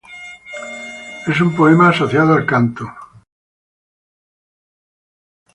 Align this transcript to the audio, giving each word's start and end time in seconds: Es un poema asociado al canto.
Es 1.27 1.39
un 1.41 1.55
poema 1.55 1.89
asociado 1.89 2.33
al 2.33 2.43
canto. 2.47 2.87